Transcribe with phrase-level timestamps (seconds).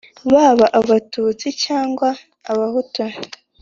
[0.33, 2.07] baba abatutsi cyangwa
[2.51, 3.03] abahutu,